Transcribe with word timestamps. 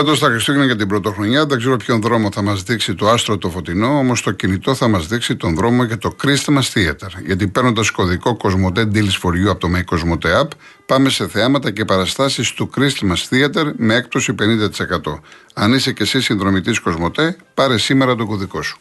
Φέτος 0.00 0.18
τα 0.18 0.26
Χριστούγεννα 0.26 0.66
για 0.66 0.76
την 0.76 0.88
Πρωτοχρονιά 0.88 1.46
δεν 1.46 1.58
ξέρω 1.58 1.76
ποιον 1.76 2.00
δρόμο 2.00 2.28
θα 2.32 2.42
μας 2.42 2.62
δείξει 2.62 2.94
το 2.94 3.08
άστρο 3.08 3.38
το 3.38 3.50
φωτεινό, 3.50 3.98
όμως 3.98 4.22
το 4.22 4.30
κινητό 4.30 4.74
θα 4.74 4.88
μας 4.88 5.06
δείξει 5.06 5.36
τον 5.36 5.54
δρόμο 5.54 5.84
για 5.84 5.98
το 5.98 6.16
Christmas 6.22 6.62
Theater. 6.74 7.08
Γιατί 7.24 7.48
παίρνοντας 7.48 7.90
κωδικό 7.90 8.36
Cosmote 8.42 8.78
Deals 8.78 9.20
for 9.22 9.30
You 9.30 9.48
από 9.48 9.60
το 9.60 9.68
My 9.74 9.94
Cosmote 9.94 10.42
App, 10.42 10.48
πάμε 10.86 11.08
σε 11.08 11.28
θεάματα 11.28 11.70
και 11.70 11.84
παραστάσεις 11.84 12.52
του 12.52 12.70
Christmas 12.76 13.28
Theater 13.30 13.72
με 13.76 13.94
έκπτωση 13.94 14.34
50%. 14.38 15.20
Αν 15.54 15.72
είσαι 15.72 15.92
και 15.92 16.02
εσύ 16.02 16.20
συνδρομητής 16.20 16.80
Cosmote, 16.84 17.28
πάρε 17.54 17.78
σήμερα 17.78 18.14
το 18.14 18.26
κωδικό 18.26 18.62
σου. 18.62 18.78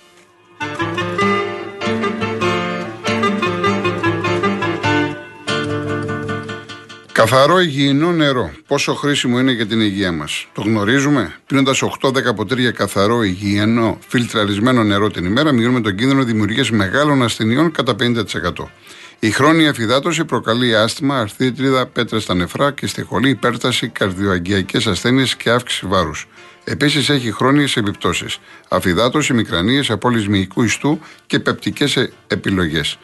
Καθαρό 7.20 7.60
υγιεινό 7.60 8.12
νερό. 8.12 8.52
Πόσο 8.68 8.94
χρήσιμο 8.94 9.40
είναι 9.40 9.52
για 9.52 9.68
την 9.68 9.82
υγεία 9.82 10.12
μας. 10.12 10.48
Το 10.54 10.62
γνωρίζουμε; 10.62 11.36
Πίνοντα 11.46 11.74
8-10 12.02 12.36
ποτήρια 12.36 12.72
καθαρό 12.72 13.24
υγιεινό 13.24 13.98
φιλτραρισμένο 14.08 14.84
νερό 14.84 15.10
την 15.10 15.26
ημέρα, 15.26 15.52
μειώνουμε 15.52 15.82
τον 15.82 15.96
κίνδυνο 15.96 16.24
δημιουργίας 16.24 16.72
μεγάλων 16.72 17.24
ασθενειών 17.24 17.72
κατά 17.72 17.96
50%. 17.96 18.72
Η 19.20 19.32
χρόνια 19.32 19.70
αφυδάτωση 19.70 20.26
προκαλεί 20.26 20.76
άσθημα, 20.76 21.20
αρθίτριδα, 21.20 21.86
πέτρες 21.86 22.24
στα 22.24 22.34
νεφρά 22.34 22.72
και 22.72 22.88
στη 22.88 23.02
χολή 23.02 23.30
υπέρταση, 23.30 23.88
καρδιοαγγειακές 23.88 24.88
ασθένειες 24.88 25.36
και 25.36 25.50
αύξηση 25.50 25.86
βάρους. 25.86 26.28
Επίσης 26.64 27.10
έχει 27.10 27.32
χρόνιες 27.32 27.78
επιπτώσεις. 27.78 28.38
Αφυδάτωση, 28.70 29.34
μικρανίες, 29.34 29.90
απόλυση 29.90 30.30
μυϊκού 30.30 30.64
ιστού 30.64 31.00
και 31.28 31.40
πεπτικές 31.40 32.10
επιλογές. 32.28 32.98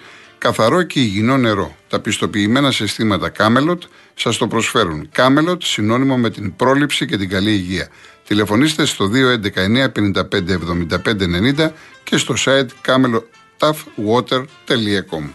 Καθαρό 0.46 0.84
και 0.84 1.00
υγιεινό 1.00 1.38
νερό. 1.38 1.76
Τα 1.90 2.02
πιστοποιημένα 2.02 2.72
συστήματα 2.72 3.32
Camelot 3.38 3.78
σας 4.14 4.38
το 4.38 4.48
προσφέρουν. 4.48 5.10
Camelot 5.16 5.64
συνώνυμο 5.64 6.18
με 6.18 6.30
την 6.30 6.56
πρόληψη 6.56 7.06
και 7.06 7.18
την 7.18 7.30
καλή 7.30 7.52
υγεία. 7.52 7.88
Τηλεφωνήστε 8.28 8.86
στο 8.86 9.06
211-955-7590 9.06 11.72
και 12.04 12.18
στο 12.18 12.34
site 12.38 12.68
camelotafwater.com. 12.86 15.30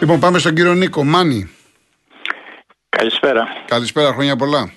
Λοιπόν, 0.00 0.20
πάμε 0.20 0.38
στον 0.38 0.54
κύριο 0.54 0.74
Νίκο 0.74 1.04
Μάνι. 1.04 1.50
Καλησπέρα. 2.88 3.46
Καλησπέρα, 3.66 4.12
χρόνια 4.12 4.36
πολλά. 4.36 4.72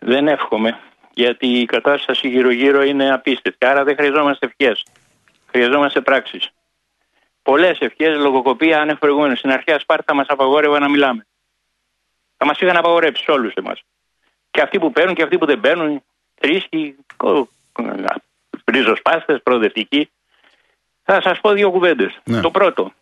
Δεν 0.00 0.28
εύχομαι, 0.28 0.78
γιατί 1.14 1.46
η 1.46 1.64
κατάσταση 1.64 2.28
γύρω-γύρω 2.28 2.82
είναι 2.82 3.12
απίστευτη. 3.12 3.66
Άρα 3.66 3.84
δεν 3.84 3.96
χρειαζόμαστε 3.96 4.46
ευχές. 4.46 4.82
Χρειαζόμαστε 5.50 6.00
πράξεις. 6.00 6.50
Πολλές 7.42 7.78
ευχές, 7.80 8.16
λογοκοπία 8.16 8.80
ανεφροηγούμενη. 8.80 9.36
Στην 9.36 9.50
αρχαία 9.50 9.78
Σπάρτα 9.78 10.14
μας 10.14 10.26
απαγόρευαν 10.28 10.80
να 10.80 10.88
μιλάμε. 10.88 11.26
Θα 12.36 12.46
μας 12.46 12.60
είχαν 12.60 12.76
απαγορέψει 12.76 13.30
όλους 13.30 13.54
εμάς. 13.54 13.82
Και 14.50 14.60
αυτοί 14.60 14.78
που 14.78 14.92
παίρνουν 14.92 15.14
και 15.14 15.22
αυτοί 15.22 15.38
που 15.38 15.46
δεν 15.46 15.60
παίρνουν, 15.60 16.02
θρήσκοι, 16.34 16.96
ριζοσπάστες, 18.64 19.42
προοδευτικοί. 19.42 20.10
Θα 21.02 21.20
σας 21.20 21.40
πω 21.40 21.52
δύο 21.52 21.70
κουβέντες. 21.70 22.18
Ναι. 22.24 22.40
Το 22.40 22.50
πρώτο. 22.50 22.92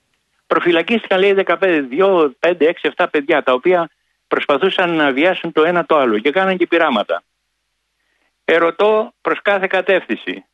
Προφυλακίστηκαν 0.46 1.18
λέει 1.18 1.32
15, 1.32 1.82
2, 1.90 2.30
5, 2.40 2.66
6, 2.66 2.88
7 2.96 3.06
παιδιά 3.10 3.42
τα 3.42 3.52
οποία 3.52 3.90
προσπαθούσαν 4.28 4.90
να 4.90 5.12
βιάσουν 5.12 5.52
το 5.52 5.64
ένα 5.64 5.86
το 5.86 5.96
άλλο 5.96 6.18
και 6.18 6.30
κάναν 6.30 6.56
και 6.56 6.66
πειράματα. 6.66 7.22
Ερωτώ 8.44 9.12
προς 9.20 9.42
κάθε 9.42 9.66
κατεύθυνση. 9.66 10.44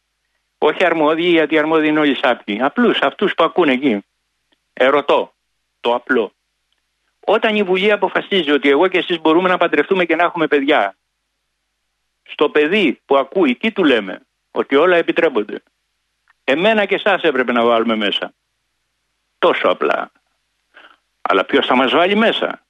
Όχι 0.65 0.85
αρμόδιοι, 0.85 1.29
γιατί 1.29 1.59
αρμόδιοι 1.59 1.89
είναι 1.89 2.01
όλοι 2.01 2.17
σάπιοι. 2.17 2.63
Απλούς, 2.63 2.99
αυτούς 3.01 3.35
που 3.35 3.45
ακούνε 3.45 3.73
εκεί. 3.73 4.05
Ερωτώ 4.73 5.33
το 5.81 5.95
απλό. 5.95 6.33
Όταν 7.21 7.57
η 7.57 7.63
Βουλή 7.63 7.93
αποφασίζει 7.93 8.51
ότι 8.51 8.69
εγώ 8.69 8.89
και 8.89 8.99
εσείς 8.99 9.21
μπορούμε 9.21 9.49
να 9.49 9.57
παντρευτούμε 9.57 10.05
και 10.05 10.17
να 10.17 10.23
έχουμε 10.23 10.47
παιδιά, 10.47 10.97
στο 12.23 12.49
παιδί 12.51 13.01
που 13.05 13.17
ακούει, 13.17 13.57
τι 13.57 13.73
του 13.73 13.85
λέμε, 13.85 14.21
ότι 14.51 14.77
όλα 14.77 14.97
επιτρέπονται. 14.97 15.63
Εμένα 16.45 16.85
και 16.85 16.95
εσάς 16.95 17.23
έπρεπε 17.23 17.53
να 17.53 17.65
βάλουμε 17.65 17.97
μέσα. 17.97 18.33
Τόσο 19.39 19.69
απλά. 19.69 20.11
Αλλά 21.21 21.45
ποιος 21.45 21.67
θα 21.67 21.77
μας 21.77 21.91
βάλει 21.91 22.15
μέσα; 22.15 22.63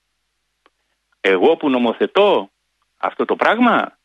Εγώ 1.20 1.56
που 1.56 1.70
νομοθετώ 1.70 2.50
αυτό 2.96 3.24
το 3.24 3.36
πράγμα 3.36 3.98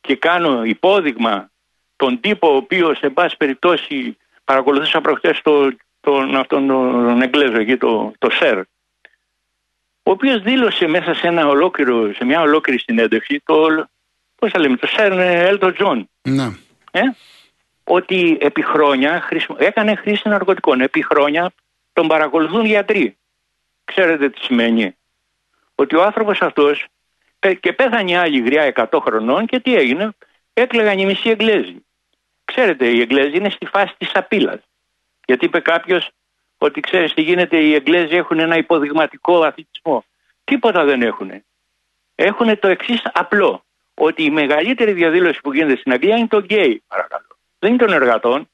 και 0.00 0.16
κάνω 0.16 0.64
υπόδειγμα 0.64 1.50
τον 2.00 2.20
τύπο 2.20 2.52
ο 2.52 2.56
οποίος 2.56 2.98
σε 2.98 3.08
πάση 3.08 3.36
περιπτώσει 3.36 4.16
παρακολουθούσα 4.44 5.00
προχτές 5.00 5.40
το, 5.42 5.72
τον, 6.00 6.36
αυτόν 6.36 6.66
τον 6.66 7.22
Εγγλέζο 7.22 7.60
εκεί, 7.60 7.76
το, 7.76 8.12
το 8.18 8.30
ΣΕΡ, 8.30 8.58
ο 10.02 10.10
οποίος 10.10 10.42
δήλωσε 10.42 10.86
μέσα 10.86 11.14
σε, 11.14 11.26
ένα 11.26 11.46
ολόκληρο, 11.48 12.14
σε 12.14 12.24
μια 12.24 12.40
ολόκληρη 12.40 12.78
συνέντευξη 12.78 13.42
το, 13.44 13.66
πώς 14.34 14.50
θα 14.50 14.58
λέμε, 14.58 14.76
το 14.76 14.86
ΣΕΡ 14.86 15.12
Έλτον 15.18 15.72
Τζον. 15.72 16.08
Ναι. 16.22 16.48
Ε, 16.90 17.00
ότι 17.84 18.38
επί 18.40 18.62
χρόνια 18.62 19.28
έκανε 19.58 19.94
χρήση 19.94 20.28
ναρκωτικών. 20.28 20.80
Επί 20.80 21.02
χρόνια 21.02 21.52
τον 21.92 22.08
παρακολουθούν 22.08 22.64
γιατροί. 22.64 23.16
Ξέρετε 23.84 24.28
τι 24.28 24.40
σημαίνει. 24.40 24.96
Ότι 25.74 25.96
ο 25.96 26.02
άνθρωπος 26.02 26.40
αυτός 26.40 26.86
και 27.60 27.72
πέθανε 27.72 28.18
άλλη 28.18 28.40
γριά 28.40 28.88
100 28.90 28.98
χρονών 29.02 29.46
και 29.46 29.60
τι 29.60 29.74
έγινε. 29.74 30.10
Έκλεγαν 30.52 30.98
οι 30.98 31.06
μισοί 31.06 31.30
Εγγλέζοι. 31.30 31.84
Ξέρετε, 32.54 32.88
οι 32.88 33.00
Εγγλέζοι 33.00 33.36
είναι 33.36 33.50
στη 33.50 33.66
φάση 33.66 33.94
της 33.98 34.10
απειλή. 34.14 34.60
Γιατί 35.24 35.44
είπε 35.44 35.60
κάποιος 35.60 36.10
ότι 36.58 36.80
ξέρεις 36.80 37.14
τι 37.14 37.22
γίνεται, 37.22 37.56
οι 37.56 37.74
Εγγλέζοι 37.74 38.16
έχουν 38.16 38.38
ένα 38.38 38.56
υποδειγματικό 38.56 39.42
αθλητισμό. 39.42 40.04
Τίποτα 40.44 40.84
δεν 40.84 41.02
έχουν. 41.02 41.30
Έχουν 42.14 42.58
το 42.58 42.68
εξής 42.68 43.02
απλό. 43.12 43.64
Ότι 43.94 44.22
η 44.22 44.30
μεγαλύτερη 44.30 44.92
διαδήλωση 44.92 45.40
που 45.40 45.52
γίνεται 45.52 45.76
στην 45.76 45.92
Αγγλία 45.92 46.16
είναι 46.16 46.26
το 46.26 46.38
γκέι, 46.38 46.82
παρακαλώ. 46.86 47.36
Δεν 47.58 47.70
είναι 47.70 47.84
των 47.84 47.92
εργατών. 47.92 48.48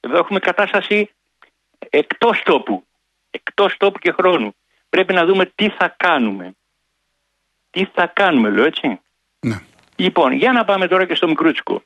Εδώ 0.00 0.18
έχουμε 0.18 0.38
κατάσταση 0.38 1.10
εκτός 1.78 2.42
τόπου. 2.44 2.86
Εκτός 3.30 3.76
τόπου 3.76 3.98
και 3.98 4.12
χρόνου. 4.12 4.54
Πρέπει 4.88 5.12
να 5.12 5.24
δούμε 5.24 5.52
τι 5.54 5.68
θα 5.68 5.94
κάνουμε. 5.96 6.54
Τι 7.70 7.84
θα 7.84 8.06
κάνουμε, 8.06 8.50
λέω 8.50 8.64
έτσι. 8.64 9.00
Ναι. 9.40 9.60
Λοιπόν, 9.96 10.32
για 10.32 10.52
να 10.52 10.64
πάμε 10.64 10.88
τώρα 10.88 11.04
και 11.04 11.14
στο 11.14 11.28
μικρούτσικο 11.28 11.82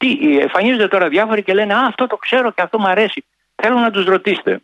τι, 0.00 0.38
εμφανίζονται 0.38 0.88
τώρα 0.88 1.08
διάφοροι 1.08 1.42
και 1.42 1.54
λένε 1.54 1.74
Α, 1.74 1.86
αυτό 1.86 2.06
το 2.06 2.16
ξέρω 2.16 2.50
και 2.50 2.62
αυτό 2.62 2.78
μου 2.78 2.88
αρέσει. 2.88 3.24
Θέλω 3.54 3.78
να 3.78 3.90
τους 3.90 4.04
ρωτήσετε. 4.04 4.60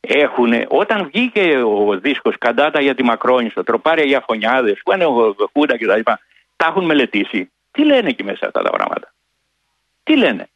Έχουνε, 0.00 0.66
όταν 0.68 1.10
βγήκε 1.12 1.62
ο 1.62 1.98
δίσκος 1.98 2.38
Καντάτα 2.38 2.80
για 2.80 2.94
τη 2.94 3.02
Μακρόνισο, 3.02 3.64
τροπάρια 3.64 4.04
για 4.04 4.24
φωνιάδες, 4.26 4.80
που 4.84 4.92
είναι 4.92 5.04
ο 5.04 5.36
Χούντα 5.52 5.76
κτλ. 5.78 6.00
Τα, 6.02 6.20
τα 6.56 6.66
έχουν 6.66 6.84
μελετήσει. 6.84 7.50
Τι 7.70 7.84
λένε 7.84 8.08
εκεί 8.08 8.24
μέσα 8.24 8.46
αυτά 8.46 8.62
τα 8.62 8.70
πράγματα; 8.70 9.12
Τι 10.02 10.16
λένε; 10.16 10.48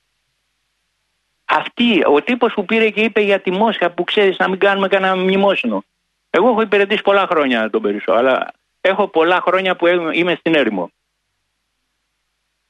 Αυτή, 1.44 2.02
ο 2.06 2.22
τύπος 2.22 2.52
που 2.52 2.64
πήρε 2.64 2.90
και 2.90 3.00
είπε 3.00 3.20
για 3.20 3.40
τη 3.40 3.50
Μόσχα 3.50 3.90
που 3.90 4.04
ξέρεις 4.04 4.36
να 4.38 4.48
μην 4.48 4.58
κάνουμε 4.58 4.88
κανένα 4.88 5.16
μνημόσυνο. 5.16 5.84
Εγώ 6.30 6.48
έχω 6.48 6.60
υπηρετήσει 6.60 7.02
πολλά 7.02 7.26
χρόνια 7.30 7.70
τον 7.70 7.82
περισσότερο, 7.82 8.18
αλλά 8.18 8.52
έχω 8.80 9.08
πολλά 9.08 9.40
χρόνια 9.40 9.76
που 9.76 9.86
είμαι 10.12 10.34
στην 10.34 10.54
έρημο 10.54 10.90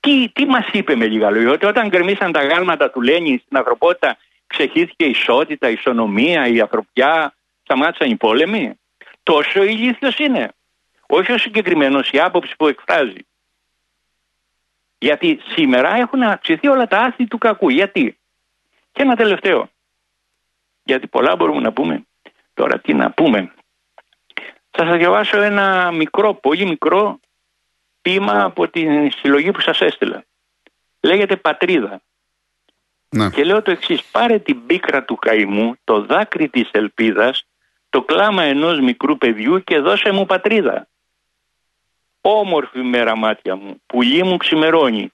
τι, 0.03 0.29
τι 0.29 0.47
μας 0.47 0.67
είπε 0.73 0.97
με 0.97 1.07
λίγα 1.07 1.31
λόγια, 1.31 1.51
ότι 1.51 1.67
όταν 1.67 1.89
γκρεμίσαν 1.89 2.33
τα 2.33 2.45
γάλματα 2.45 2.91
του 2.91 3.01
Λένιν 3.01 3.39
στην 3.39 3.57
ανθρωπότητα 3.57 4.17
ξεχύθηκε 4.47 5.05
η 5.05 5.11
ισότητα, 5.11 5.69
η 5.69 5.73
ισονομία, 5.73 6.47
η 6.47 6.61
ανθρωπιά, 6.61 7.35
σταμάτησαν 7.63 8.11
οι 8.11 8.17
πόλεμοι. 8.17 8.79
Τόσο 9.23 9.63
ηλίθιος 9.63 10.19
είναι. 10.19 10.53
Όχι 11.07 11.33
ο 11.33 11.39
συγκεκριμένος 11.39 12.11
η 12.11 12.19
άποψη 12.19 12.55
που 12.57 12.67
εκφράζει. 12.67 13.27
Γιατί 14.99 15.41
σήμερα 15.55 15.95
έχουν 15.95 16.23
αυξηθεί 16.23 16.69
όλα 16.69 16.87
τα 16.87 16.99
άθη 16.99 17.27
του 17.27 17.39
κακού. 17.39 17.69
Γιατί; 17.69 18.19
Και 18.93 19.03
ένα 19.03 19.17
τελευταίο. 19.17 19.69
Γιατί 20.85 21.07
πολλά 21.07 21.37
μπορούμε 21.37 21.61
να 21.61 21.73
πούμε. 21.73 22.07
Τώρα 22.55 22.79
τι 22.79 22.95
να 22.95 23.11
πούμε. 23.11 23.53
Θα 24.71 24.87
σας 24.87 24.97
διαβάσω 24.97 25.41
ένα 25.41 25.91
μικρό, 25.91 26.35
πολύ 26.35 26.67
μικρό 26.67 27.21
ποίημα 28.03 28.43
από 28.45 28.69
την 28.69 29.11
συλλογή 29.11 29.51
που 29.51 29.61
σας 29.61 29.81
έστειλα. 29.81 30.25
Λέγεται 31.01 31.37
Πατρίδα. 31.37 32.01
Ναι. 33.09 33.31
Και 33.31 33.45
λέω 33.45 33.63
το 33.63 33.71
εξής: 33.71 34.05
Πάρε 34.05 34.39
την 34.39 34.67
πίκρα 34.67 35.05
του 35.05 35.17
καημού, 35.17 35.77
το 35.85 36.05
δάκρυ 36.05 36.49
της 36.49 36.69
ελπίδας, 36.73 37.47
το 37.91 38.03
κλάμα 38.03 38.43
ενός 38.43 38.81
μικρού 38.81 39.19
παιδιού 39.19 39.65
και 39.65 39.79
δώσε 39.79 40.11
μου 40.11 40.27
πατρίδα. 40.27 40.89
Όμορφη 42.21 42.79
μέρα 42.79 43.17
μάτια 43.17 43.57
μου, 43.57 43.83
πουλί 43.87 44.23
μου 44.23 44.37
ξημερώνει, 44.37 45.13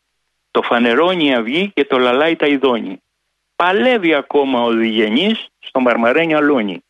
το 0.51 0.63
φανερώνει 0.63 1.25
η 1.25 1.35
αυγή 1.35 1.71
και 1.75 1.85
το 1.85 1.99
λαλάει 1.99 2.37
τα 2.37 2.47
ειδώνει. 2.47 3.03
Παλεύει 3.57 4.15
ακόμα 4.15 4.63
ο 4.63 4.71
διγενής 4.71 5.47
στο 5.59 5.81
μαρμαρένιο 5.81 6.37
αλόνι. 6.37 6.85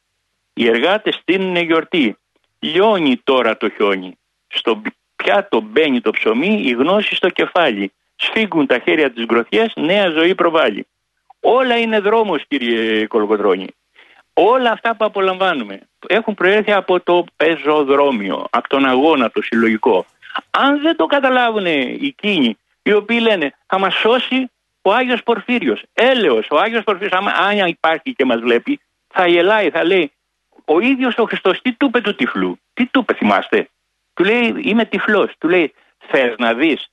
Οι 0.55 0.67
εργάτες 0.67 1.15
στείλουν 1.15 1.56
γιορτή, 1.56 2.17
λιώνει 2.59 3.17
τώρα 3.25 3.56
το 3.56 3.71
χιόνι. 3.71 4.19
Στο 4.49 4.83
πιάτο 5.23 5.61
μπαίνει 5.61 6.00
το 6.00 6.11
ψωμί, 6.11 6.62
η 6.65 6.70
γνώση 6.70 7.15
στο 7.15 7.29
κεφάλι. 7.29 7.93
Σφίγγουν 8.17 8.67
τα 8.67 8.79
χέρια 8.79 9.11
της 9.12 9.25
γκροθιές, 9.25 9.73
νέα 9.76 10.11
ζωή 10.11 10.35
προβάλλει. 10.35 10.87
Όλα 11.41 11.76
είναι 11.76 11.99
δρόμος 12.00 12.44
κύριε 12.49 13.06
Κολοκοτρώνη. 13.06 13.67
Όλα 14.32 14.70
αυτά 14.70 14.97
που 14.97 15.05
απολαμβάνουμε 15.05 15.81
έχουν 16.06 16.35
προέρθει 16.35 16.73
από 16.73 17.00
το 17.00 17.25
πεζοδρόμιο, 17.37 18.47
από 18.50 18.69
τον 18.69 18.85
αγώνα 18.85 19.31
το 19.31 19.43
συλλογικό. 19.43 20.06
Αν 20.50 20.81
δεν 20.81 20.97
το 20.97 21.06
καταλάβουν 21.06 21.67
εκείνοι 21.67 22.59
οι 22.82 22.93
οποίοι 22.93 23.19
λένε 23.23 23.55
θα 23.67 23.79
μας 23.79 23.94
σώσει 23.94 24.50
ο 24.82 24.93
Άγιος 24.93 25.23
Πορφύριος, 25.23 25.82
έλεος, 25.93 26.47
ο 26.50 26.59
Άγιος 26.59 26.85
Πορφύριος, 26.85 27.12
αν 27.12 27.67
υπάρχει 27.67 28.12
και 28.12 28.25
μας 28.25 28.41
βλέπει, 28.41 28.81
θα 29.09 29.26
γελάει, 29.26 29.71
θα 29.71 29.85
λέει 29.85 30.12
ο 30.64 30.81
ίδιος 30.81 31.19
ο 31.19 31.25
Χριστός 31.25 31.61
τι 31.62 31.73
του 31.73 31.87
είπε 31.87 32.00
του 32.00 32.14
τυφλού, 32.14 32.59
τι 32.75 32.87
του 32.87 33.00
είπε 33.00 33.14
θυμάστε. 33.14 33.69
Του 34.29 34.35
λέει 34.35 34.55
είμαι 34.63 34.85
τυφλός, 34.85 35.35
του 35.39 35.49
λέει 35.49 35.75
θες 36.11 36.35
να 36.39 36.55
δεις; 36.55 36.91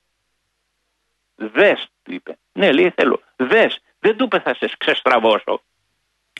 Δες 1.34 1.88
του 2.02 2.12
είπε. 2.12 2.38
Ναι 2.52 2.72
λέει 2.72 2.92
θέλω. 2.96 3.20
Δες. 3.36 3.78
Δεν 3.98 4.16
του 4.16 4.24
είπε 4.24 4.40
θα 4.40 4.54
σε 4.54 4.70
ξεστραβώσω. 4.78 5.62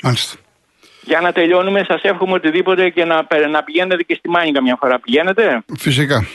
Μάλιστα. 0.03 0.39
Για 1.03 1.21
να 1.21 1.33
τελειώνουμε, 1.33 1.85
σας 1.89 2.03
εύχομαι 2.03 2.33
οτιδήποτε 2.33 2.91
και 2.91 3.05
να, 3.05 3.27
να 3.51 3.63
πηγαίνετε 3.63 4.03
και 4.03 4.15
στη 4.15 4.29
Μάνικα 4.29 4.63
μια 4.63 4.77
φορά. 4.81 5.01
Πηγαίνετε; 5.01 5.65
Φυσικά. 5.79 6.27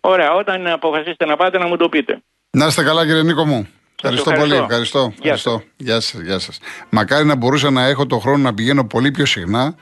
Ωραία, 0.00 0.32
όταν 0.32 0.66
αποφασίσετε 0.66 1.24
να 1.24 1.36
πάτε 1.36 1.58
να 1.58 1.66
μου 1.66 1.76
το 1.76 1.88
πείτε. 1.88 2.22
Να 2.50 2.66
είστε 2.66 2.82
καλά, 2.82 3.06
κύριε 3.06 3.22
Νίκο 3.22 3.44
μου. 3.44 3.68
Ευχαριστώ, 3.94 4.32
πολύ. 4.32 4.56
Ευχαριστώ. 4.56 5.00
Γεια 5.00 5.32
ευχαριστώ. 5.32 5.62
Γεια 5.76 6.00
σας. 6.00 6.20
Γεια 6.20 6.38
σας. 6.38 6.58
Μακάρι 6.90 7.24
να 7.24 7.34
μπορούσα 7.34 7.70
να 7.70 7.86
έχω 7.86 8.06
το 8.06 8.18
χρόνο 8.18 8.42
να 8.42 8.54
πηγαίνω 8.54 8.86
πολύ 8.86 9.10
πιο 9.10 9.26
συχνά. 9.26 9.74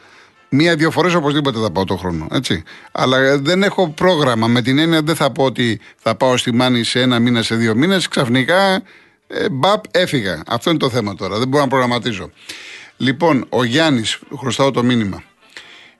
Μία-δύο 0.57 0.91
φορές 0.91 1.15
οπωσδήποτε 1.15 1.59
θα 1.59 1.71
πάω 1.71 1.85
το 1.85 1.97
χρόνο. 1.97 2.27
Έτσι. 2.33 2.63
Αλλά 2.93 3.39
δεν 3.39 3.63
έχω 3.63 3.89
πρόγραμμα. 3.89 4.47
Με 4.47 4.63
την 4.63 4.79
έννοια 4.79 5.03
δεν 5.03 5.17
θα 5.17 5.31
πω 5.31 5.45
ότι 5.45 5.81
θα 5.97 6.15
πάω 6.15 6.37
στη 6.37 6.55
Μάνη 6.55 6.85
σε 6.85 7.01
ένα 7.01 7.19
μήνα, 7.19 7.43
σε 7.43 7.55
δύο 7.55 7.75
μήνες. 7.75 8.09
Ξαφνικά, 8.09 8.83
ε, 9.27 9.49
μπαπ, 9.51 9.85
έφυγα. 9.91 10.43
Αυτό 10.47 10.71
είναι 10.71 10.79
το 10.79 10.91
θέμα 10.91 11.15
τώρα. 11.15 11.39
Δεν 11.39 11.49
μπορώ 11.49 11.63
να 11.63 11.69
προγραμματίζω. 11.69 12.31
Λοιπόν, 12.97 13.47
ο 13.49 13.65
Γιάννης, 13.65 14.19
χρωστάω 14.37 14.71
το 14.71 14.83
μήνυμα. 14.83 15.23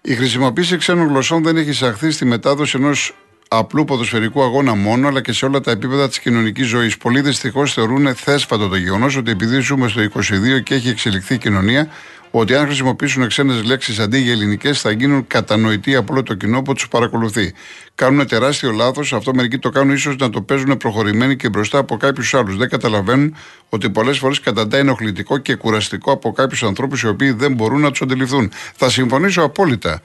Η 0.01 0.15
χρησιμοποίηση 0.15 0.77
ξένων 0.77 1.09
γλωσσών 1.09 1.43
δεν 1.43 1.57
έχει 1.57 1.71
εισαχθεί 1.71 2.11
στη 2.11 2.25
μετάδοση 2.25 2.77
ενός 2.77 3.15
απλού 3.49 3.85
ποδοσφαιρικού 3.85 4.43
αγώνα 4.43 4.75
μόνο, 4.75 5.09
αλλά 5.09 5.21
και 5.21 5.33
σε 5.33 5.45
όλα 5.45 5.61
τα 5.61 5.71
επίπεδα 5.71 6.09
της 6.09 6.19
κοινωνικής 6.19 6.67
ζωής. 6.67 6.97
Πολλοί 6.97 7.21
δυστυχώς 7.21 7.73
θεωρούν 7.73 8.15
θέσφατο 8.15 8.69
το 8.69 8.77
γεγονός 8.77 9.17
ότι 9.17 9.31
επειδή 9.31 9.61
ζούμε 9.61 9.89
στο 9.89 10.01
22 10.03 10.61
και 10.63 10.75
έχει 10.75 10.89
εξελιχθεί 10.89 11.35
η 11.35 11.39
κοινωνία, 11.39 11.89
ότι 12.37 12.55
αν 12.55 12.67
χρησιμοποιήσουν 12.67 13.29
ξένες 13.29 13.63
λέξεις 13.65 13.99
αντί 13.99 14.19
για 14.19 14.33
ελληνικές 14.33 14.81
θα 14.81 14.91
γίνουν 14.91 15.27
κατανοητοί 15.27 15.95
από 15.95 16.13
όλο 16.13 16.23
το 16.23 16.35
κοινό 16.35 16.63
που 16.63 16.73
τους 16.73 16.89
παρακολουθεί. 16.89 17.53
Κάνουν 17.95 18.27
τεράστιο 18.27 18.71
λάθος, 18.73 19.13
αυτό 19.13 19.35
μερικοί 19.35 19.59
το 19.59 19.69
κάνουν 19.69 19.95
ίσως 19.95 20.17
να 20.17 20.31
το 20.31 20.43
παίζουν 20.43 20.77
προχωρημένοι 20.77 21.37
και 21.37 21.49
μπροστά 21.49 21.79
από 21.79 21.97
κάποιους 21.97 22.35
άλλους. 22.35 22.57
Δεν 22.57 22.69
καταλαβαίνουν 22.69 23.37
ότι 23.69 23.91
πολλές 23.91 24.19
φορές 24.19 24.41
καταντά 24.41 24.77
ενοχλητικό 24.77 25.39
και 25.39 25.55
κουραστικό 25.55 26.13
από 26.13 26.33
κάποιους 26.33 26.63
ανθρώπους 26.63 27.03
οι 27.03 27.07
οποίοι 27.07 27.31
δεν 27.31 27.53
μπορούν 27.53 27.81
να 27.81 27.91
τους 27.91 28.03
αντιληφθούν. 28.03 28.51
Θα 28.77 28.91
συμφωνήσω 28.91 29.43
απόλυτα 29.43 30.01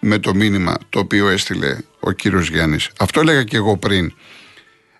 με 0.00 0.18
το 0.18 0.34
μήνυμα 0.34 0.76
το 0.88 0.98
οποίο 0.98 1.28
έστειλε 1.28 1.76
ο 2.00 2.10
κύριος 2.10 2.48
Γιάννης. 2.48 2.90
Αυτό 2.98 3.20
έλεγα 3.20 3.42
και 3.42 3.56
εγώ 3.56 3.76
πριν. 3.76 4.12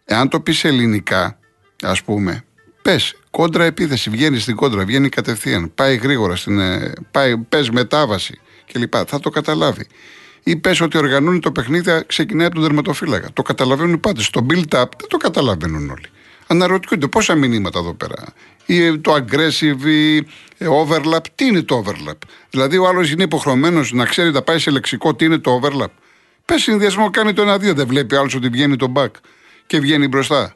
Εάν 0.04 0.28
το 0.28 0.40
πεις 0.40 0.64
ελληνικά, 0.64 1.38
ας 1.82 2.02
πούμε, 2.02 2.44
πες 2.82 3.14
κόντρα 3.30 3.64
επίθεση, 3.64 4.10
βγαίνει 4.10 4.38
στην 4.38 4.56
κόντρα, 4.56 4.84
βγαίνει 4.84 5.08
κατευθείαν, 5.08 5.74
πάει 5.74 5.96
γρήγορα, 5.96 6.36
στην, 6.36 6.58
ε, 6.58 6.92
πάει, 7.10 7.36
πες 7.36 7.70
μετάβαση 7.70 8.40
κλπ. 8.72 8.94
Θα 9.06 9.20
το 9.20 9.30
καταλάβει. 9.30 9.86
Ή 10.42 10.56
πες 10.56 10.80
ότι 10.80 10.98
οργανώνει 10.98 11.38
το 11.38 11.52
παιχνίδι, 11.52 12.02
ξεκινάει 12.06 12.46
από 12.46 12.54
τον 12.54 12.64
τερματοφύλακα. 12.64 13.28
Το 13.32 13.42
καταλαβαίνουν 13.42 13.92
οι 13.92 13.98
πάντες. 13.98 14.30
Το 14.30 14.46
build-up 14.50 14.90
δεν 14.98 15.08
το 15.08 15.16
καταλαβαίνουν 15.16 15.90
όλοι. 15.90 16.06
Αναρωτιούνται 16.46 17.06
πόσα 17.06 17.34
μηνύματα 17.34 17.78
εδώ 17.78 17.94
πέρα. 17.94 18.24
Ή 18.66 18.98
το 18.98 19.14
aggressive, 19.14 19.84
ή 19.84 20.16
ε, 20.16 20.66
overlap. 20.66 21.24
Τι 21.34 21.46
είναι 21.46 21.62
το 21.62 21.84
overlap; 21.86 22.18
Δηλαδή 22.50 22.76
ο 22.76 22.88
άλλος 22.88 23.10
είναι 23.10 23.22
υποχρεωμένος 23.22 23.92
να 23.92 24.04
ξέρει 24.04 24.30
να 24.30 24.42
πάει 24.42 24.58
σε 24.58 24.70
λεξικό 24.70 25.14
τι 25.14 25.24
είναι 25.24 25.38
το 25.38 25.60
overlap. 25.62 25.90
Πες 26.44 26.62
συνδυασμό 26.62 27.10
κάνει 27.10 27.32
το 27.32 27.42
ένα-δύο. 27.42 27.74
Δεν 27.74 27.86
βλέπει 27.86 28.16
άλλος 28.16 28.34
ότι 28.34 28.48
βγαίνει 28.48 28.76
το 28.76 28.92
back 28.96 29.10
και 29.66 29.80
βγαίνει 29.80 30.08
μπροστά. 30.08 30.54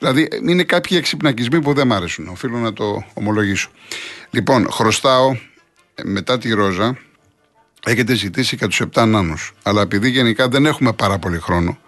Δηλαδή 0.00 0.28
είναι 0.48 0.62
κάποιοι 0.62 0.96
εξυπνακισμοί 1.00 1.60
που 1.60 1.72
δεν 1.72 1.86
μ' 1.86 1.92
άρεσουν. 1.92 2.28
Οφείλω 2.28 2.58
να 2.58 2.72
το 2.72 3.04
ομολογήσω. 3.14 3.70
Λοιπόν, 4.30 4.70
χρωστάω 4.70 5.30
ε, 5.94 6.02
μετά 6.04 6.38
τη 6.38 6.50
Ρόζα. 6.50 6.98
Έχετε 7.84 8.14
ζητήσει 8.14 8.56
και 8.56 8.66
τους 8.66 8.82
7 8.94 9.06
νάνους. 9.06 9.52
Αλλά 9.62 9.82
επειδή 9.82 10.10
γενικά 10.10 10.48
δεν 10.48 10.66
έχουμε 10.66 10.92
πάρα 10.92 11.18
πολύ 11.18 11.38
χρόνο, 11.38 11.78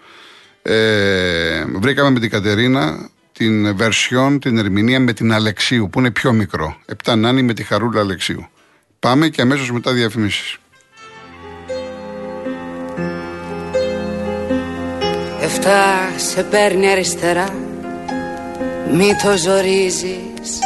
ε, 0.61 1.65
βρήκαμε 1.65 2.09
με 2.09 2.19
την 2.19 2.29
Κατερίνα 2.29 3.09
την 3.31 3.77
version, 3.79 4.37
την 4.41 4.57
ερμηνεία 4.57 4.99
με 4.99 5.13
την 5.13 5.33
Αλεξίου, 5.33 5.89
που 5.89 5.99
είναι 5.99 6.11
πιο 6.11 6.33
μικρό. 6.33 6.77
7 7.03 7.15
νάνοι 7.17 7.43
με 7.43 7.53
τη 7.53 7.63
Χαρούλα 7.63 7.99
Αλεξίου. 7.99 8.47
Πάμε 8.99 9.27
και 9.27 9.41
αμέσως 9.41 9.71
μετά 9.71 9.93
διαφημίσεις. 9.93 10.57
Εφτά 15.41 16.09
σε 16.17 16.43
παίρνει 16.43 16.89
αριστερά 16.89 17.62
μη 18.93 19.15
το 19.23 19.37
ζορίζεις. 19.37 20.59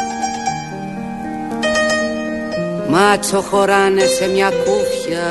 Μάτσο 2.88 3.40
χωράνε 3.40 4.06
σε 4.06 4.28
μια 4.28 4.50
κούφια 4.50 5.26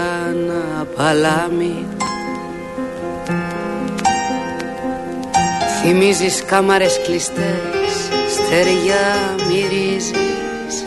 να 0.48 0.86
παλάμει 0.86 1.86
Θυμίζεις 5.82 6.44
κάμαρες 6.46 7.00
κλειστές, 7.06 8.10
στεριά 8.30 9.36
μυρίζεις. 9.48 10.84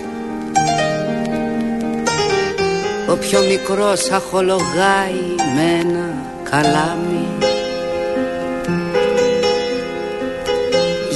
Ο 3.11 3.15
πιο 3.17 3.41
μικρός 3.41 4.11
αχολογάει 4.11 5.35
με 5.55 5.79
ένα 5.81 6.15
καλάμι 6.51 7.50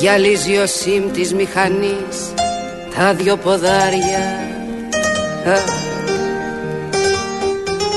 Γυαλίζει 0.05 0.57
ο 0.57 0.67
σιμ 0.67 1.11
της 1.11 1.35
μηχανής 1.35 2.35
τα 2.97 3.15
δυο 3.15 3.37
ποδάρια. 3.37 4.49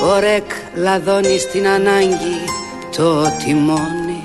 Ο 0.02 0.18
ρεκ 0.18 0.50
λαδώνει 0.74 1.38
στην 1.38 1.66
ανάγκη 1.66 2.38
το 2.96 3.22
τιμόνι. 3.44 4.22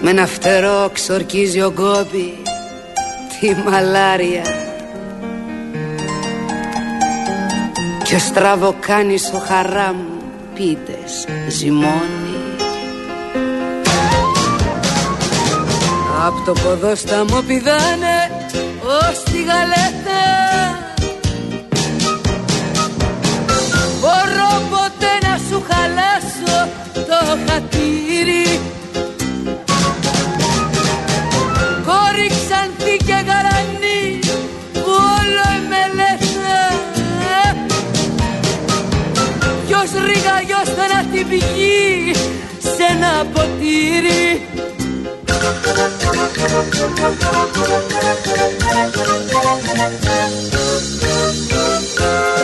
Με 0.00 0.10
ένα 0.10 0.26
φτερό 0.26 0.90
ξορκίζει 0.92 1.60
ο 1.60 1.72
γκόμπι 1.72 2.42
τη 3.40 3.54
μαλάρια. 3.54 4.44
Και 8.04 8.14
ο 8.14 8.18
στραβοκάνης 8.18 9.32
ο 9.34 9.38
χαράμ 9.38 9.96
πίτες 10.54 11.26
ζυμώνει 11.48 12.37
Απ' 16.28 16.44
το 16.44 16.52
ποδόσταμο 16.52 17.40
πηδάνε 17.46 18.16
ως 18.82 19.22
τη 19.22 19.38
γαλέτα. 19.48 20.24
Μπορώ 24.00 24.52
ποτέ 24.70 25.12
να 25.26 25.38
σου 25.48 25.62
χαλάσω 25.68 26.58
το 26.92 27.20
χατήρι. 27.46 28.60
Κόρη 31.86 32.28
ξανθή 32.28 32.96
και 33.06 33.18
γαρανή 33.28 34.18
που 34.72 34.90
όλο 35.18 35.44
εμελέτα 35.58 36.60
Ποιος 39.66 39.90
ρίγαγιος 40.06 40.70
να 40.92 41.04
την 41.12 41.28
πηγεί 41.28 42.12
σε 42.60 42.84
ένα 42.92 43.26
ποτήρι 43.32 44.47
Thank 45.68 46.02
you. 52.00 52.37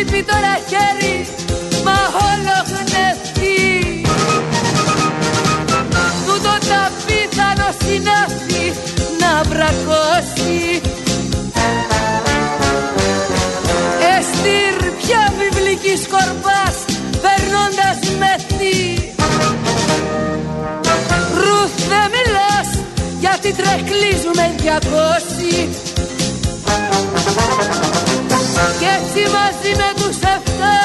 λείπει 0.00 0.22
τώρα 0.22 0.54
χέρι 0.68 1.26
μα 1.84 1.98
όλο 2.30 2.56
χνευτεί. 2.72 4.02
Του 6.26 6.40
το 6.44 6.54
πίθανο 7.06 7.68
συνάφη 7.82 8.66
να 9.20 9.42
βρακώσει. 9.42 10.80
Εστήρ 14.14 14.90
πια 15.00 15.32
βιβλική 15.38 15.94
σκορπάς 16.04 16.76
περνώντας 17.24 17.98
μεθύ 18.20 19.12
Ρουθ 21.34 21.74
δεν 21.88 22.06
μιλάς 22.14 22.84
γιατί 23.20 23.52
τρεχλίζουμε 23.52 24.54
διακόσι. 24.56 25.89
Έτσι 29.02 29.22
μαζί 29.36 29.72
με 29.76 29.90
τους 29.96 30.16
εφτά 30.16 30.78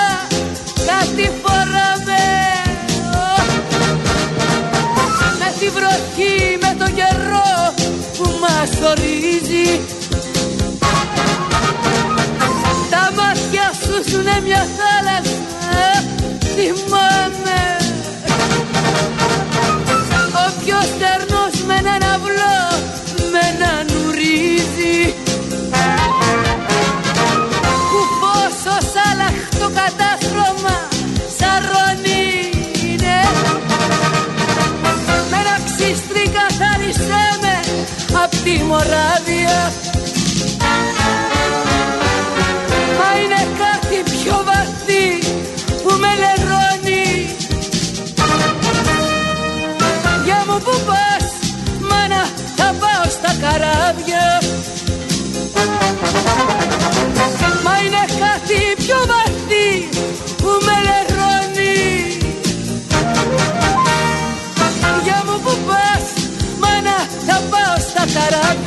κάτι 0.86 1.32
φοράμε. 1.42 2.24
Με 5.40 5.54
τη 5.60 5.70
βροχή, 5.70 6.58
με 6.62 6.76
το 6.80 6.92
καιρό 6.92 7.74
που 8.18 8.30
μας 8.42 8.90
ορίζει. 8.90 9.82
Τα 12.90 13.12
μάτια 13.16 13.72
σου 13.82 14.20
είναι 14.20 14.42
μια 14.46 14.68
θάλασσα 14.78 16.04
θυμάμαι 16.56 17.75
καράβια 53.96 54.42
Μα 57.64 57.78
είναι 57.86 58.06
κάτι 58.20 58.84
πιο 58.84 58.98
βαθύ 59.08 59.90
που 60.38 60.50
με 60.66 60.76
λερώνει 60.88 62.18
Για 65.04 65.24
μου 65.26 65.40
που 65.44 65.58
πας 65.68 66.04
Μάνα 66.60 66.98
θα 67.28 67.42
πάω 67.50 67.78
στα 67.90 68.06
καράβια 68.14 68.65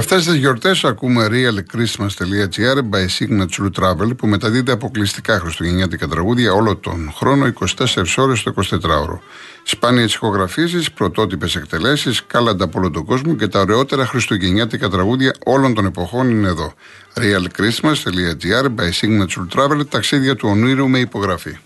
αυτές 0.00 0.24
τις 0.24 0.34
γιορτές 0.34 0.84
ακούμε 0.84 1.28
realchristmas.gr 1.30 2.78
by 2.90 3.06
Signature 3.18 3.70
Travel 3.80 4.16
που 4.16 4.26
μεταδίδει 4.26 4.70
αποκλειστικά 4.70 5.38
χριστουγεννιάτικα 5.38 6.08
τραγούδια 6.08 6.52
όλο 6.52 6.76
τον 6.76 7.12
χρόνο 7.14 7.52
24 7.76 8.04
ώρες 8.16 8.42
το 8.42 8.52
24ωρο. 8.56 9.18
Σπάνιες 9.62 10.14
ηχογραφήσεις, 10.14 10.92
πρωτότυπες 10.92 11.56
εκτελέσεις, 11.56 12.26
κάλαντα 12.26 12.64
από 12.64 12.78
όλο 12.78 12.90
τον 12.90 13.04
κόσμο 13.04 13.34
και 13.34 13.48
τα 13.48 13.60
ωραιότερα 13.60 14.06
χριστουγεννιάτικα 14.06 14.88
τραγούδια 14.88 15.34
όλων 15.44 15.74
των 15.74 15.86
εποχών 15.86 16.30
είναι 16.30 16.48
εδώ. 16.48 16.74
realchristmas.gr 17.14 18.64
by 18.64 18.90
Signature 19.00 19.56
Travel, 19.56 19.88
ταξίδια 19.88 20.36
του 20.36 20.48
ονείρου 20.48 20.88
με 20.88 20.98
υπογραφή. 20.98 21.56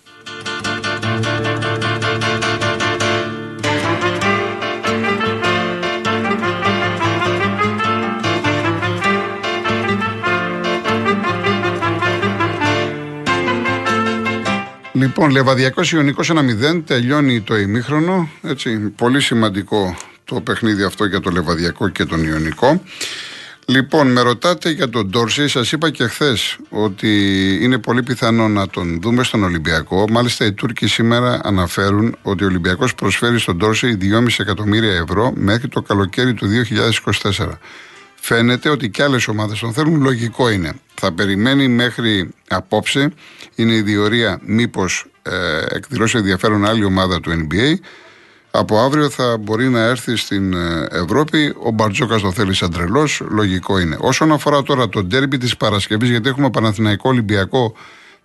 Λοιπόν, 15.05 15.31
Λεβαδιακός 15.31 15.93
Ιωνικός 15.93 16.31
1-0, 16.31 16.83
τελειώνει 16.87 17.41
το 17.41 17.57
ημίχρονο. 17.57 18.29
Έτσι, 18.43 18.79
πολύ 18.79 19.21
σημαντικό 19.21 19.97
το 20.25 20.41
παιχνίδι 20.41 20.83
αυτό 20.83 21.05
για 21.05 21.21
το 21.21 21.31
Λεβαδιακό 21.31 21.89
και 21.89 22.05
τον 22.05 22.25
Ιωνικό. 22.25 22.83
Λοιπόν, 23.67 24.13
με 24.13 24.21
ρωτάτε 24.21 24.71
για 24.71 24.89
τον 24.89 25.07
Ντόρση. 25.07 25.49
Σας 25.49 25.73
είπα 25.73 25.91
και 25.91 26.07
χθες 26.07 26.57
ότι 26.69 27.09
είναι 27.63 27.79
πολύ 27.79 28.03
πιθανό 28.03 28.49
να 28.49 28.69
τον 28.69 29.01
δούμε 29.03 29.23
στον 29.23 29.43
Ολυμπιακό. 29.43 30.05
Μάλιστα, 30.11 30.45
οι 30.45 30.53
Τούρκοι 30.53 30.87
σήμερα 30.87 31.41
αναφέρουν 31.45 32.17
ότι 32.23 32.45
ο 32.45 32.47
Ολυμπιακός 32.47 32.95
προσφέρει 32.95 33.39
στον 33.39 33.57
Ντόρση 33.57 33.97
2,5 34.01 34.27
εκατομμύρια 34.39 34.93
ευρώ 34.93 35.33
μέχρι 35.35 35.69
το 35.69 35.83
καλοκαίρι 35.83 36.35
του 36.35 36.47
2024. 36.47 37.59
Φαίνεται 38.15 38.69
ότι 38.69 38.91
και 38.91 39.03
άλλες 39.03 39.29
ομάδες 39.29 39.59
τον 39.59 39.73
θέλουν. 39.73 40.03
Λογικό 40.03 40.51
είναι. 40.51 40.73
Θα 40.95 41.13
περιμένει 41.13 41.69
μέχρι 41.69 42.31
απόψε. 42.49 43.13
Είναι 43.55 43.75
η 43.75 43.83
διορία 43.83 44.41
μήπως 44.45 45.07
ε, 45.23 45.65
εκδηλώσει 45.69 46.17
ενδιαφέρον 46.17 46.65
άλλη 46.65 46.85
ομάδα 46.85 47.21
του 47.21 47.31
NBA. 47.31 47.75
Από 48.51 48.79
αύριο 48.79 49.11
θα 49.11 49.37
μπορεί 49.37 49.69
να 49.69 49.81
έρθει 49.81 50.17
στην 50.17 50.53
ε, 50.53 50.87
Ευρώπη. 50.91 51.55
Ο 51.63 51.71
Μπαρτζόκας 51.71 52.23
το 52.23 52.33
θέλει 52.33 52.55
σαν 52.55 52.73
τρελός. 52.73 53.23
Λογικό 53.29 53.79
είναι. 53.79 53.97
Όσον 54.01 54.33
αφορά 54.33 54.63
τώρα 54.63 54.89
το 54.89 55.03
ντέρμπι 55.05 55.39
της 55.39 55.57
Παρασκευής, 55.57 56.11
γιατί 56.11 56.29
έχουμε 56.29 56.51
Παναθηναϊκό 56.51 57.09
Ολυμπιακό 57.09 57.75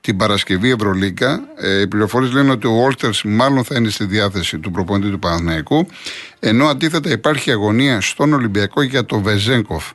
την 0.01 0.17
Παρασκευή 0.17 0.69
Ευρωλίκα. 0.71 1.41
Ε, 1.55 1.81
οι 1.81 1.87
πληροφορίες 1.87 2.31
λένε 2.31 2.51
ότι 2.51 2.67
ο 2.67 2.83
Όλτερ 2.83 3.11
μάλλον 3.23 3.63
θα 3.63 3.75
είναι 3.75 3.89
στη 3.89 4.05
διάθεση 4.05 4.59
του 4.59 4.71
προπονητή 4.71 5.11
του 5.11 5.19
Παναθηναϊκού. 5.19 5.87
Ενώ 6.39 6.65
αντίθετα 6.65 7.09
υπάρχει 7.09 7.51
αγωνία 7.51 8.01
στον 8.01 8.33
Ολυμπιακό 8.33 8.81
για 8.81 9.05
το 9.05 9.19
Βεζέγκοφ. 9.19 9.91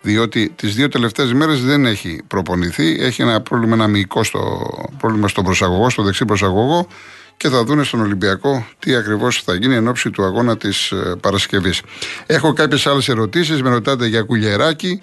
Διότι 0.00 0.52
τις 0.56 0.74
δύο 0.74 0.88
τελευταίες 0.88 1.32
μέρες 1.32 1.64
δεν 1.64 1.86
έχει 1.86 2.20
προπονηθεί. 2.26 2.96
Έχει 3.00 3.22
ένα 3.22 3.40
πρόβλημα, 3.40 3.74
ένα 3.74 3.86
μυϊκό 3.86 4.24
στο, 4.24 4.70
πρόβλημα 4.98 5.28
στον 5.28 5.44
προσαγωγό, 5.44 5.90
στο 5.90 6.02
δεξί 6.02 6.24
προσαγωγό. 6.24 6.86
Και 7.36 7.48
θα 7.48 7.64
δούνε 7.64 7.84
στον 7.84 8.00
Ολυμπιακό 8.00 8.66
τι 8.78 8.94
ακριβώς 8.94 9.42
θα 9.42 9.54
γίνει 9.54 9.74
εν 9.74 9.88
ώψη 9.88 10.10
του 10.10 10.24
αγώνα 10.24 10.56
της 10.56 10.90
ε, 10.90 11.16
Παρασκευής. 11.20 11.82
Έχω 12.26 12.52
κάποιες 12.52 12.86
άλλες 12.86 13.08
ερωτήσεις. 13.08 13.62
Με 13.62 13.68
ρωτάτε 13.68 14.06
για 14.06 14.22
κουλιεράκι. 14.22 15.02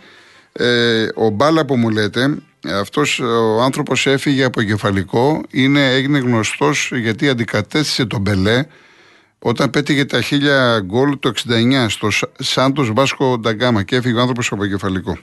Ε, 0.52 1.08
ο 1.16 1.30
Μπάλα 1.30 1.66
που 1.66 1.75
μου 1.78 1.90
λέτε, 1.90 2.38
αυτός 2.80 3.20
ο 3.20 3.62
άνθρωπος 3.62 4.08
έφυγε 4.08 4.44
από 4.44 4.62
κεφαλικό, 4.62 5.42
είναι, 5.50 5.92
έγινε 5.94 6.18
γνωστός 6.18 6.92
γιατί 6.94 7.30
αντικατέστησε 7.30 8.06
τον 8.06 8.22
Μπελέ 8.22 8.66
όταν 9.39 9.70
πέτυχε 9.70 10.06
τα 10.06 10.22
χίλια 10.22 10.80
γκολ 10.86 11.20
το 11.20 11.32
69 11.48 11.86
στο 11.89 12.08
Σάντος 12.39 12.92
Βάσκο 12.94 13.38
Νταγκάμα 13.38 13.84
και 13.84 13.96
έφυγε 13.96 14.18
ο 14.18 14.20
άνθρωπος 14.20 14.51
από 14.51 14.65
κεφαλικό. 14.65 15.18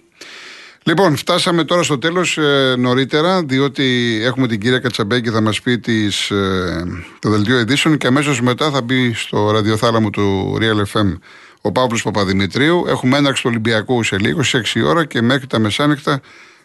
Λοιπόν, 0.85 1.17
φτάσαμε 1.17 1.65
τώρα 1.65 1.83
στο 1.83 1.99
τέλος 1.99 2.39
ε, 2.39 2.75
νωρίτερα, 2.79 3.43
διότι 3.45 4.19
έχουμε 4.23 4.47
την 4.47 4.61
κυρία 4.61 4.79
Κατσαμπέκη 4.79 5.31
θα 5.31 5.41
μας 5.41 5.61
πει 5.61 5.79
τις, 5.79 6.31
ε, 6.31 6.85
το 7.19 7.31
δελτίο 7.31 7.59
ειδήσεων 7.59 7.97
και 7.97 8.07
αμέσως 8.07 8.41
μετά 8.41 8.71
θα 8.71 8.83
μπει 8.83 9.13
στο 9.15 9.51
ραδιοθάλαμο 9.51 10.11
του 10.11 10.57
Real 10.61 10.99
FM 10.99 11.19
ο 11.61 11.73
Παύλος 11.73 12.03
Παπαδημητρίου. 12.03 12.85
Έχουμε 12.89 13.17
έναρξη 13.17 13.43
του 13.43 13.49
Ολυμπιακού 13.51 14.03
σε 14.03 14.19
λίγο, 14.19 14.43
σε 14.43 14.63
6 14.75 14.83
ώρα 14.85 15.05
και 15.05 15.23
μέχρι 15.23 15.47
τα 15.47 15.59
μεσάνυχτα 15.59 16.21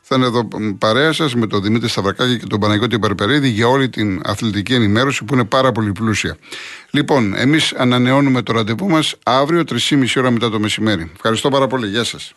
θα 0.09 0.15
είναι 0.15 0.25
εδώ 0.25 0.47
παρέα 0.77 1.13
σας 1.13 1.35
με 1.35 1.47
τον 1.47 1.61
Δημήτρη 1.61 1.89
Σταυρακάκη 1.89 2.37
και 2.37 2.45
τον 2.45 2.59
Παναγιώτη 2.59 2.99
Περπερίδη 2.99 3.49
για 3.49 3.67
όλη 3.67 3.89
την 3.89 4.21
αθλητική 4.23 4.73
ενημέρωση 4.73 5.23
που 5.23 5.33
είναι 5.33 5.43
πάρα 5.43 5.71
πολύ 5.71 5.91
πλούσια. 5.91 6.37
Λοιπόν, 6.91 7.35
εμείς 7.35 7.73
ανανεώνουμε 7.73 8.41
το 8.41 8.53
ραντεβού 8.53 8.89
μας 8.89 9.15
αύριο 9.23 9.63
3,5 9.63 10.05
ώρα 10.17 10.31
μετά 10.31 10.49
το 10.49 10.59
μεσημέρι. 10.59 11.11
Ευχαριστώ 11.15 11.49
πάρα 11.49 11.67
πολύ. 11.67 11.87
Γεια 11.87 12.03
σας. 12.03 12.33